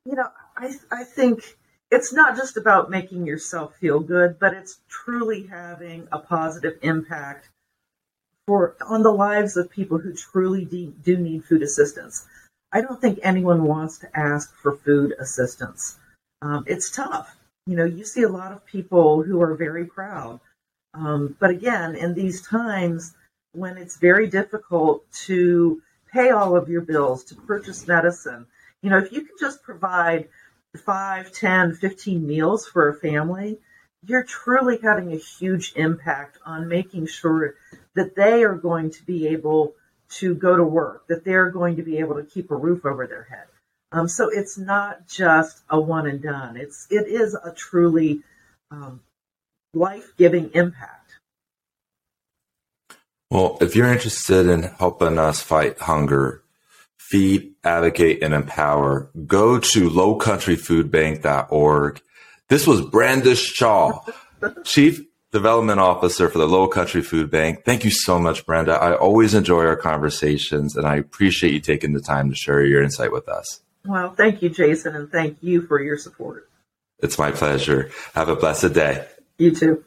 You 0.05 0.15
know, 0.15 0.29
I 0.55 0.75
I 0.91 1.03
think 1.03 1.57
it's 1.89 2.13
not 2.13 2.35
just 2.35 2.57
about 2.57 2.89
making 2.89 3.25
yourself 3.25 3.75
feel 3.77 3.99
good, 3.99 4.37
but 4.39 4.53
it's 4.53 4.79
truly 4.89 5.47
having 5.47 6.07
a 6.11 6.19
positive 6.19 6.77
impact 6.81 7.49
for 8.45 8.75
on 8.85 9.03
the 9.03 9.11
lives 9.11 9.57
of 9.57 9.69
people 9.69 9.97
who 9.97 10.13
truly 10.13 10.65
de- 10.65 10.93
do 11.03 11.17
need 11.17 11.45
food 11.45 11.63
assistance. 11.63 12.25
I 12.71 12.81
don't 12.81 12.99
think 12.99 13.19
anyone 13.23 13.63
wants 13.63 13.97
to 13.99 14.09
ask 14.17 14.53
for 14.55 14.75
food 14.77 15.13
assistance. 15.19 15.97
Um, 16.41 16.63
it's 16.67 16.91
tough. 16.91 17.35
You 17.65 17.75
know, 17.75 17.85
you 17.85 18.05
see 18.05 18.23
a 18.23 18.29
lot 18.29 18.51
of 18.51 18.65
people 18.65 19.23
who 19.23 19.41
are 19.41 19.55
very 19.55 19.85
proud. 19.85 20.39
Um, 20.97 21.35
but 21.39 21.51
again, 21.51 21.95
in 21.95 22.13
these 22.13 22.41
times 22.41 23.13
when 23.53 23.77
it's 23.77 23.97
very 23.97 24.27
difficult 24.27 25.09
to 25.25 25.81
pay 26.11 26.31
all 26.31 26.55
of 26.55 26.69
your 26.69 26.81
bills, 26.81 27.23
to 27.25 27.35
purchase 27.35 27.87
medicine, 27.87 28.47
you 28.81 28.89
know, 28.89 28.97
if 28.97 29.11
you 29.11 29.21
can 29.21 29.35
just 29.39 29.61
provide 29.63 30.27
five, 30.85 31.31
ten, 31.31 31.75
fifteen 31.75 32.25
meals 32.25 32.67
for 32.67 32.89
a 32.89 32.95
family, 32.95 33.59
you're 34.05 34.23
truly 34.23 34.79
having 34.81 35.13
a 35.13 35.17
huge 35.17 35.73
impact 35.75 36.37
on 36.45 36.67
making 36.67 37.07
sure 37.07 37.55
that 37.95 38.15
they 38.15 38.43
are 38.43 38.55
going 38.55 38.89
to 38.91 39.03
be 39.05 39.27
able 39.27 39.73
to 40.09 40.33
go 40.35 40.55
to 40.55 40.63
work, 40.63 41.07
that 41.07 41.25
they're 41.25 41.51
going 41.51 41.75
to 41.75 41.83
be 41.83 41.97
able 41.97 42.15
to 42.15 42.23
keep 42.23 42.49
a 42.51 42.55
roof 42.55 42.85
over 42.85 43.07
their 43.07 43.23
head. 43.23 43.45
Um, 43.91 44.07
so 44.07 44.29
it's 44.29 44.57
not 44.57 45.07
just 45.07 45.61
a 45.69 45.79
one 45.79 46.07
and 46.07 46.21
done. 46.21 46.57
It's 46.57 46.87
it 46.89 47.07
is 47.07 47.33
a 47.35 47.51
truly 47.51 48.21
um, 48.71 48.99
life 49.73 50.13
giving 50.17 50.51
impact. 50.53 50.93
Well, 53.29 53.57
if 53.59 53.75
you're 53.75 53.91
interested 53.91 54.47
in 54.47 54.63
helping 54.63 55.19
us 55.19 55.41
fight 55.41 55.79
hunger, 55.79 56.43
feed, 56.97 57.55
advocate, 57.63 58.23
and 58.23 58.33
empower, 58.33 59.11
go 59.25 59.59
to 59.59 59.89
lowcountryfoodbank.org. 59.89 62.01
This 62.47 62.65
was 62.65 62.79
Brenda 62.81 63.35
Shaw, 63.35 63.99
Chief 64.63 65.01
Development 65.33 65.79
Officer 65.79 66.29
for 66.29 66.37
the 66.37 66.47
Lowcountry 66.47 67.03
Food 67.03 67.29
Bank. 67.29 67.65
Thank 67.65 67.83
you 67.83 67.91
so 67.91 68.17
much, 68.17 68.45
Brenda. 68.45 68.75
I 68.75 68.95
always 68.95 69.33
enjoy 69.33 69.65
our 69.65 69.75
conversations, 69.75 70.77
and 70.77 70.87
I 70.87 70.95
appreciate 70.95 71.51
you 71.51 71.59
taking 71.59 71.91
the 71.91 72.01
time 72.01 72.29
to 72.29 72.35
share 72.35 72.63
your 72.63 72.81
insight 72.81 73.11
with 73.11 73.27
us. 73.27 73.59
Well, 73.85 74.13
thank 74.15 74.41
you, 74.41 74.49
Jason, 74.49 74.95
and 74.95 75.11
thank 75.11 75.37
you 75.41 75.61
for 75.61 75.81
your 75.81 75.97
support. 75.97 76.49
It's 76.99 77.19
my 77.19 77.31
pleasure. 77.31 77.91
Have 78.15 78.29
a 78.29 78.35
blessed 78.35 78.73
day. 78.73 79.05
You 79.39 79.51
too. 79.51 79.86